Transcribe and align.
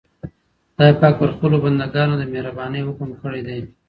خدای 0.75 0.93
پاک 1.01 1.13
پر 1.19 1.29
خپلو 1.35 1.57
بندګانو 1.63 2.15
د 2.17 2.23
مهربانۍ 2.33 2.81
حکم 2.87 3.09
کړی 3.21 3.41
دی. 3.47 3.59